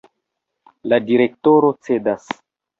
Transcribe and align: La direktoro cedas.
La 0.93 0.99
direktoro 1.11 1.71
cedas. 1.89 2.29